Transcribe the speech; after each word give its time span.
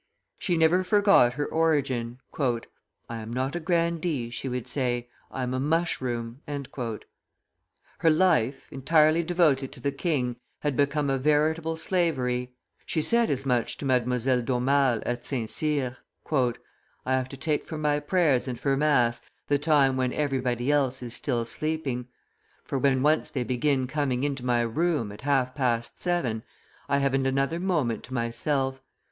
She 0.39 0.57
never 0.57 0.83
forgot 0.83 1.33
her 1.33 1.45
origin. 1.45 2.17
"I 2.39 3.17
am 3.17 3.31
not 3.31 3.55
a 3.55 3.59
grandee," 3.59 4.31
she 4.31 4.49
would 4.49 4.65
say; 4.67 5.09
"I 5.29 5.43
am 5.43 5.53
a 5.53 5.59
mushroom." 5.59 6.41
Her 6.47 8.09
life, 8.09 8.65
entirely 8.71 9.21
devoted 9.21 9.71
to 9.73 9.79
the 9.79 9.91
king, 9.91 10.37
had 10.61 10.75
become 10.75 11.11
a 11.11 11.19
veritable 11.19 11.77
slavery; 11.77 12.55
she 12.83 12.99
said 12.99 13.29
as 13.29 13.45
much 13.45 13.77
to 13.77 13.85
Mdlle. 13.85 14.43
d'Aumale 14.43 15.03
at 15.05 15.23
St. 15.23 15.47
Cyr. 15.47 15.97
"I 16.33 16.53
have 17.13 17.29
to 17.29 17.37
take 17.37 17.67
for 17.67 17.77
my 17.77 17.99
prayers 17.99 18.47
and 18.47 18.59
for 18.59 18.75
mass 18.75 19.21
the 19.49 19.59
time 19.59 19.97
when 19.97 20.13
everybody 20.13 20.71
else 20.71 21.03
is 21.03 21.13
still 21.13 21.45
sleeping. 21.45 22.07
For, 22.63 22.79
when 22.79 23.03
once 23.03 23.29
they 23.29 23.43
begin 23.43 23.85
coming 23.85 24.23
into 24.23 24.43
my 24.43 24.61
room, 24.61 25.11
at 25.11 25.21
half 25.21 25.53
past 25.53 25.99
seven, 26.01 26.41
I 26.89 26.97
haven't 26.97 27.27
another 27.27 27.59
moment 27.59 28.01
to 28.05 28.15
myself. 28.15 28.81